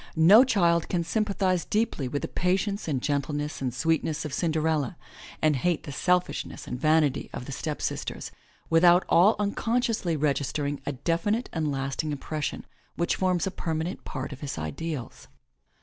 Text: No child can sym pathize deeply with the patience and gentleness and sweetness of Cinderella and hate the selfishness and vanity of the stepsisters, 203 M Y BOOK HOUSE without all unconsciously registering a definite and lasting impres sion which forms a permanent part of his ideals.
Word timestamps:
No 0.15 0.43
child 0.43 0.89
can 0.89 1.03
sym 1.03 1.25
pathize 1.25 1.69
deeply 1.69 2.07
with 2.07 2.23
the 2.23 2.27
patience 2.27 2.87
and 2.87 3.03
gentleness 3.03 3.61
and 3.61 3.71
sweetness 3.71 4.25
of 4.25 4.33
Cinderella 4.33 4.97
and 5.43 5.55
hate 5.57 5.83
the 5.83 5.91
selfishness 5.91 6.65
and 6.65 6.79
vanity 6.81 7.29
of 7.33 7.45
the 7.45 7.51
stepsisters, 7.51 8.31
203 8.31 8.31
M 8.31 8.31
Y 8.31 8.31
BOOK 8.31 8.69
HOUSE 8.71 8.71
without 9.11 9.15
all 9.15 9.35
unconsciously 9.37 10.17
registering 10.17 10.81
a 10.87 10.93
definite 10.93 11.49
and 11.53 11.71
lasting 11.71 12.11
impres 12.11 12.41
sion 12.41 12.65
which 12.95 13.15
forms 13.17 13.45
a 13.45 13.51
permanent 13.51 14.03
part 14.03 14.33
of 14.33 14.41
his 14.41 14.57
ideals. 14.57 15.27